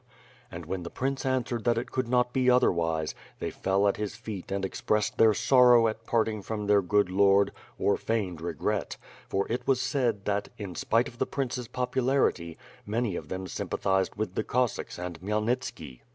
And 0.49 0.65
when 0.65 0.81
the 0.81 0.89
prince 0.89 1.27
answered 1.27 1.63
that 1.65 1.77
it 1.77 1.91
could 1.91 2.07
not 2.07 2.33
be 2.33 2.49
otherwise, 2.49 3.13
they 3.37 3.51
fell 3.51 3.87
at 3.87 3.97
his 3.97 4.15
feet 4.15 4.51
and 4.51 4.65
expressed 4.65 5.19
their 5.19 5.35
sorrow 5.35 5.87
at 5.87 6.07
parting 6.07 6.41
from 6.41 6.65
their 6.65 6.81
good 6.81 7.11
lord, 7.11 7.51
or 7.77 7.97
feigned 7.97 8.41
regret; 8.41 8.97
for 9.29 9.45
it 9.47 9.67
was 9.67 9.79
said 9.79 10.25
that, 10.25 10.49
in 10.57 10.73
spite 10.73 11.07
of 11.07 11.19
the 11.19 11.27
prince's 11.27 11.67
popularity, 11.67 12.57
many 12.83 13.15
of 13.15 13.29
them 13.29 13.45
sympathized 13.45 14.15
with 14.15 14.33
the 14.33 14.43
Cossacks 14.43 14.97
and 14.97 15.21
Khmyelnitski. 15.21 15.99